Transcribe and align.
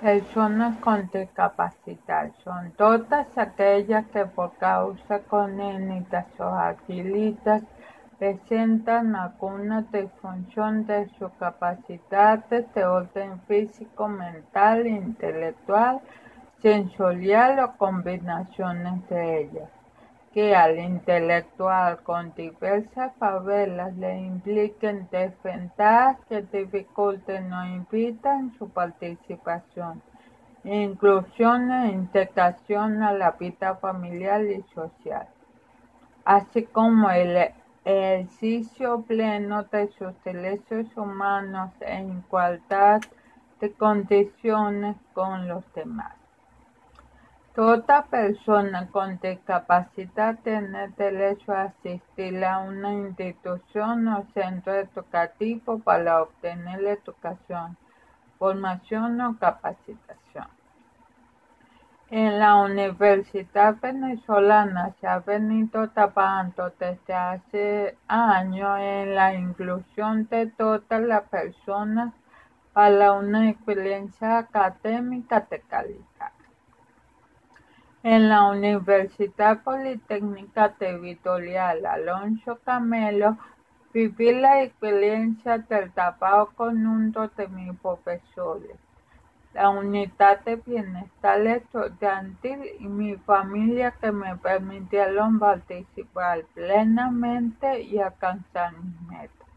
Personas 0.00 0.76
con 0.80 1.08
discapacidad 1.10 2.30
son 2.44 2.70
todas 2.72 3.26
aquellas 3.36 4.04
que 4.08 4.26
por 4.26 4.52
causa 4.58 5.20
congénitas 5.20 6.26
o 6.38 6.44
adquiridas 6.44 7.62
presentan 8.18 9.16
alguna 9.16 9.82
disfunción 9.90 10.84
de 10.84 11.08
sus 11.18 11.32
capacidades 11.38 12.70
de 12.74 12.84
orden 12.84 13.40
físico, 13.48 14.06
mental, 14.06 14.86
intelectual, 14.86 16.00
sensorial 16.60 17.58
o 17.60 17.76
combinaciones 17.78 19.08
de 19.08 19.40
ellas 19.40 19.75
que 20.36 20.54
al 20.54 20.78
intelectual 20.78 22.02
con 22.02 22.34
diversas 22.34 23.10
favelas 23.18 23.96
le 23.96 24.18
impliquen 24.18 25.08
desventajas 25.10 26.18
que 26.28 26.42
dificulten 26.42 27.50
o 27.54 27.64
impidan 27.64 28.52
su 28.58 28.68
participación, 28.68 30.02
inclusión 30.62 31.72
e 31.72 31.92
integración 31.92 33.02
a 33.02 33.14
la 33.14 33.30
vida 33.30 33.76
familiar 33.76 34.42
y 34.44 34.62
social, 34.74 35.26
así 36.26 36.64
como 36.64 37.08
el 37.08 37.54
ejercicio 37.86 39.00
pleno 39.08 39.62
de 39.62 39.88
sus 39.92 40.22
derechos 40.22 40.94
humanos 40.98 41.70
en 41.80 42.18
igualdad 42.18 43.00
de 43.58 43.72
condiciones 43.72 44.96
con 45.14 45.48
los 45.48 45.64
demás. 45.72 46.25
Toda 47.56 48.02
persona 48.02 48.86
con 48.88 49.18
discapacidad 49.18 50.38
tiene 50.44 50.88
derecho 50.88 51.54
a 51.54 51.62
asistir 51.62 52.44
a 52.44 52.58
una 52.58 52.92
institución 52.92 54.08
o 54.08 54.26
centro 54.34 54.74
educativo 54.74 55.78
para 55.78 56.20
obtener 56.20 56.84
educación, 56.84 57.78
formación 58.38 59.18
o 59.22 59.38
capacitación. 59.38 60.48
En 62.10 62.38
la 62.38 62.56
Universidad 62.56 63.76
Venezolana 63.80 64.94
se 65.00 65.06
ha 65.06 65.20
venido 65.20 65.88
trabajando 65.88 66.74
desde 66.78 67.14
hace 67.14 67.96
años 68.06 68.78
en 68.80 69.14
la 69.14 69.32
inclusión 69.32 70.28
de 70.28 70.48
todas 70.48 71.00
las 71.00 71.22
personas 71.30 72.12
para 72.74 73.12
una 73.12 73.48
experiencia 73.48 74.36
académica 74.40 75.40
de 75.50 75.60
calidad. 75.60 76.15
En 78.08 78.28
la 78.28 78.44
Universidad 78.44 79.64
Politécnica 79.64 80.74
Territorial 80.74 81.84
Alonso 81.84 82.56
Camelo 82.64 83.36
viví 83.92 84.32
la 84.32 84.62
experiencia 84.62 85.58
del 85.58 85.90
trabajo 85.90 86.52
con 86.54 86.86
un 86.86 87.10
de 87.10 87.48
mis 87.48 87.76
profesores, 87.80 88.76
la 89.54 89.70
unidad 89.70 90.38
de 90.44 90.54
bienestar 90.54 91.44
estudiantil 91.48 92.60
y 92.78 92.86
mi 92.86 93.16
familia 93.16 93.90
que 94.00 94.12
me 94.12 94.36
permitieron 94.36 95.40
participar 95.40 96.44
plenamente 96.54 97.82
y 97.82 97.98
alcanzar 97.98 98.72
mis 98.74 99.00
metas. 99.08 99.48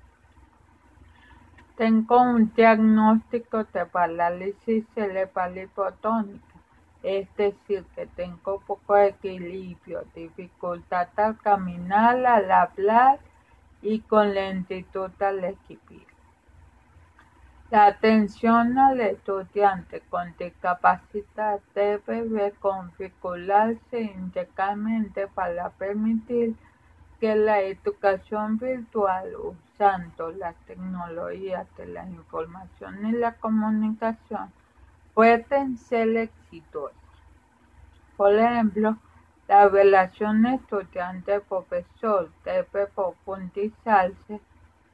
Tengo 1.78 2.20
un 2.20 2.52
diagnóstico 2.56 3.66
de 3.66 3.86
parálisis 3.86 4.88
cerebral 4.96 5.56
hipotónica 5.56 6.59
es 7.04 7.34
decir, 7.36 7.86
que 7.96 8.06
tengo 8.08 8.60
poco 8.60 8.98
equilibrio, 8.98 10.04
dificultad 10.14 11.08
al 11.16 11.38
caminar, 11.38 12.26
al 12.26 12.52
hablar 12.52 13.20
y 13.82 14.00
con 14.02 14.34
lentitud 14.34 15.12
al 15.22 15.44
escribir. 15.44 16.06
La 17.72 17.86
atención 17.86 18.80
al 18.80 19.00
estudiante 19.00 20.02
con 20.10 20.36
discapacidad 20.38 21.60
debe 21.76 22.24
reconfigurarse 22.24 24.02
integralmente 24.02 25.28
para 25.28 25.70
permitir 25.70 26.56
que 27.20 27.36
la 27.36 27.62
educación 27.62 28.58
virtual 28.58 29.36
usando 29.36 30.32
las 30.32 30.56
tecnologías 30.66 31.68
de 31.78 31.86
la 31.86 32.06
información 32.10 33.06
y 33.06 33.12
la 33.12 33.34
comunicación 33.36 34.52
pueden 35.14 35.78
ser 35.78 36.16
exitosas. 36.18 36.98
Por 38.18 38.36
ejemplo, 38.36 38.98
la 39.48 39.68
relación 39.68 40.46
estudiante-profesor 40.46 42.32
debe 42.44 42.88
profundizarse 42.88 44.40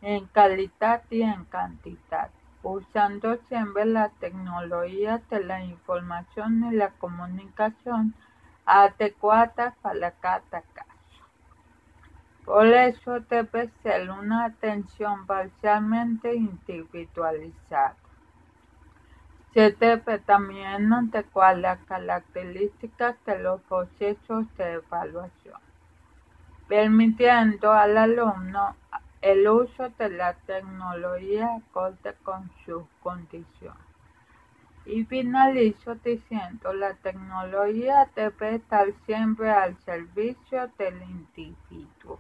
en 0.02 0.28
calidad 0.28 1.04
y 1.10 1.24
en 1.24 1.44
cantidad, 1.46 2.30
usando 2.64 3.38
siempre 3.48 3.86
las 3.86 4.14
tecnologías 4.20 5.28
de 5.30 5.44
la 5.44 5.64
información 5.64 6.72
y 6.72 6.76
la 6.76 6.90
comunicación 6.92 8.14
adecuadas 8.66 9.76
para 9.82 10.12
cada 10.12 10.62
caso. 10.62 10.92
Por 12.46 12.68
eso 12.68 13.20
debe 13.22 13.72
ser 13.82 14.10
una 14.12 14.46
atención 14.46 15.26
parcialmente 15.26 16.36
individualizada. 16.36 17.96
Debe 19.56 20.20
también 20.20 20.92
adecuar 20.92 21.58
las 21.58 21.80
características 21.86 23.16
de 23.26 23.40
los 23.40 23.62
procesos 23.62 24.46
de 24.58 24.74
evaluación, 24.74 25.62
permitiendo 26.68 27.72
al 27.72 27.98
alumno 27.98 28.76
el 29.22 29.48
uso 29.48 29.88
de 29.98 30.10
la 30.10 30.34
tecnología 30.34 31.56
acorde 31.56 32.16
con 32.24 32.52
sus 32.66 32.84
condiciones. 33.02 33.80
Y 34.86 35.06
finalizo 35.06 35.96
diciendo, 35.96 36.74
la 36.74 36.94
tecnología 36.96 38.10
debe 38.14 38.56
estar 38.56 38.88
siempre 39.06 39.52
al 39.52 39.78
servicio 39.86 40.70
del 40.78 41.02
individuo. 41.02 42.20